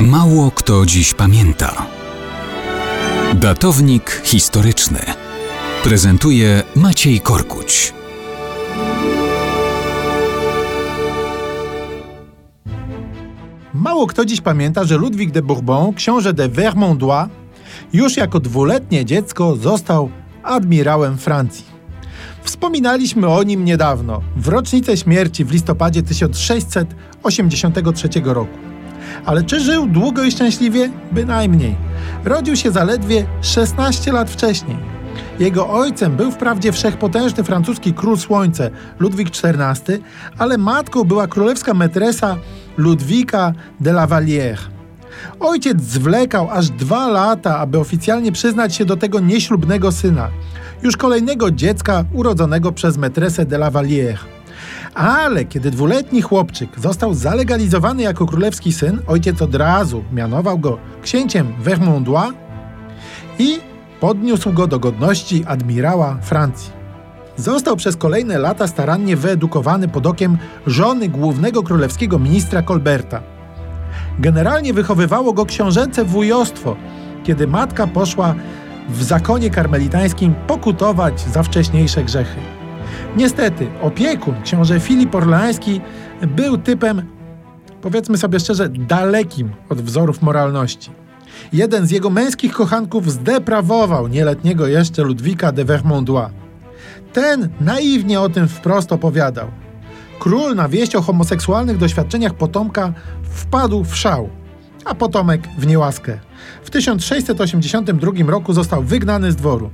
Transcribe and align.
Mało 0.00 0.50
kto 0.50 0.86
dziś 0.86 1.14
pamięta. 1.14 1.86
Datownik 3.34 4.22
historyczny 4.24 4.98
prezentuje 5.84 6.62
Maciej 6.76 7.20
Korkuć. 7.20 7.94
Mało 13.74 14.06
kto 14.06 14.24
dziś 14.24 14.40
pamięta, 14.40 14.84
że 14.84 14.96
Ludwik 14.96 15.30
de 15.30 15.42
Bourbon, 15.42 15.94
książę 15.94 16.32
de 16.32 16.48
Vermandois, 16.48 17.28
już 17.92 18.16
jako 18.16 18.40
dwuletnie 18.40 19.04
dziecko 19.04 19.56
został 19.56 20.10
admirałem 20.42 21.18
Francji. 21.18 21.64
Wspominaliśmy 22.42 23.28
o 23.28 23.42
nim 23.42 23.64
niedawno, 23.64 24.22
w 24.36 24.48
rocznicę 24.48 24.96
śmierci 24.96 25.44
w 25.44 25.52
listopadzie 25.52 26.02
1683 26.02 28.08
roku. 28.24 28.75
Ale 29.24 29.42
czy 29.42 29.60
żył 29.60 29.86
długo 29.86 30.24
i 30.24 30.30
szczęśliwie? 30.30 30.90
Bynajmniej. 31.12 31.76
Rodził 32.24 32.56
się 32.56 32.70
zaledwie 32.70 33.26
16 33.42 34.12
lat 34.12 34.30
wcześniej. 34.30 34.76
Jego 35.38 35.68
ojcem 35.68 36.16
był 36.16 36.30
wprawdzie 36.30 36.72
wszechpotężny 36.72 37.44
francuski 37.44 37.92
król 37.94 38.16
słońce 38.16 38.70
Ludwik 38.98 39.28
XIV, 39.28 39.98
ale 40.38 40.58
matką 40.58 41.04
była 41.04 41.26
królewska 41.26 41.74
metresa 41.74 42.36
Ludwika 42.76 43.52
de 43.80 43.90
la 43.90 44.06
Vallière. 44.06 44.58
Ojciec 45.40 45.82
zwlekał 45.82 46.50
aż 46.50 46.70
dwa 46.70 47.08
lata, 47.08 47.58
aby 47.58 47.78
oficjalnie 47.78 48.32
przyznać 48.32 48.74
się 48.74 48.84
do 48.84 48.96
tego 48.96 49.20
nieślubnego 49.20 49.92
syna, 49.92 50.28
już 50.82 50.96
kolejnego 50.96 51.50
dziecka 51.50 52.04
urodzonego 52.12 52.72
przez 52.72 52.98
metresę 52.98 53.44
de 53.44 53.56
la 53.56 53.70
Vallière. 53.70 54.35
Ale 54.96 55.44
kiedy 55.44 55.70
dwuletni 55.70 56.22
chłopczyk 56.22 56.70
został 56.80 57.14
zalegalizowany 57.14 58.02
jako 58.02 58.26
królewski 58.26 58.72
syn, 58.72 59.00
ojciec 59.06 59.42
od 59.42 59.54
razu 59.54 60.04
mianował 60.12 60.58
go 60.58 60.78
księciem 61.02 61.52
Vermandois 61.60 62.32
i 63.38 63.58
podniósł 64.00 64.52
go 64.52 64.66
do 64.66 64.78
godności 64.78 65.44
admirała 65.46 66.18
Francji. 66.22 66.72
Został 67.36 67.76
przez 67.76 67.96
kolejne 67.96 68.38
lata 68.38 68.66
starannie 68.66 69.16
wyedukowany 69.16 69.88
pod 69.88 70.06
okiem 70.06 70.38
żony 70.66 71.08
głównego 71.08 71.62
królewskiego 71.62 72.18
ministra 72.18 72.62
Colberta. 72.62 73.22
Generalnie 74.18 74.72
wychowywało 74.72 75.32
go 75.32 75.46
książęce 75.46 76.04
wujostwo, 76.04 76.76
kiedy 77.24 77.46
matka 77.46 77.86
poszła 77.86 78.34
w 78.88 79.02
zakonie 79.02 79.50
karmelitańskim 79.50 80.34
pokutować 80.46 81.20
za 81.20 81.42
wcześniejsze 81.42 82.04
grzechy. 82.04 82.55
Niestety, 83.16 83.66
opiekun, 83.82 84.34
książę 84.42 84.80
Filip 84.80 85.14
Orleański, 85.14 85.80
był 86.22 86.58
typem, 86.58 87.02
powiedzmy 87.82 88.18
sobie 88.18 88.40
szczerze, 88.40 88.68
dalekim 88.68 89.50
od 89.68 89.82
wzorów 89.82 90.22
moralności. 90.22 90.90
Jeden 91.52 91.86
z 91.86 91.90
jego 91.90 92.10
męskich 92.10 92.52
kochanków 92.52 93.12
zdeprawował 93.12 94.08
nieletniego 94.08 94.66
jeszcze 94.66 95.02
Ludwika 95.02 95.52
de 95.52 95.64
Vermandois. 95.64 96.30
Ten 97.12 97.48
naiwnie 97.60 98.20
o 98.20 98.28
tym 98.28 98.48
wprost 98.48 98.92
opowiadał. 98.92 99.48
Król 100.18 100.54
na 100.54 100.68
wieść 100.68 100.96
o 100.96 101.02
homoseksualnych 101.02 101.78
doświadczeniach 101.78 102.34
potomka 102.34 102.92
wpadł 103.22 103.84
w 103.84 103.96
szał, 103.96 104.28
a 104.86 104.94
potomek 104.94 105.48
w 105.58 105.66
niełaskę. 105.66 106.18
W 106.64 106.70
1682 106.70 108.12
roku 108.26 108.52
został 108.52 108.82
wygnany 108.82 109.32
z 109.32 109.36
dworu. 109.36 109.70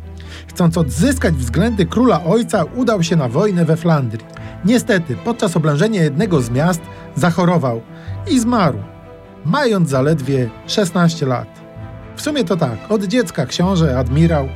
Chcąc 0.47 0.79
odzyskać 0.79 1.35
względy 1.35 1.87
króla 1.87 2.25
ojca, 2.25 2.65
udał 2.77 3.03
się 3.03 3.17
na 3.17 3.29
wojnę 3.29 3.65
we 3.65 3.77
Flandrii. 3.77 4.25
Niestety, 4.65 5.17
podczas 5.25 5.57
oblężenia 5.57 6.03
jednego 6.03 6.41
z 6.41 6.51
miast 6.51 6.81
zachorował 7.17 7.81
i 8.31 8.41
zmarł, 8.41 8.79
mając 9.45 9.89
zaledwie 9.89 10.51
16 10.67 11.27
lat. 11.27 11.49
W 12.17 12.23
sumie 12.23 12.45
to 12.45 12.57
tak, 12.57 12.79
od 12.89 13.05
dziecka 13.05 13.47
książę, 13.47 13.99
admirał, 13.99 14.49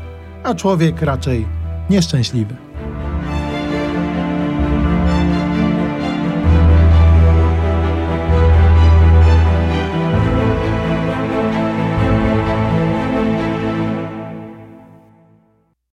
a 0.44 0.54
człowiek 0.54 1.02
raczej 1.02 1.46
nieszczęśliwy. 1.90 2.56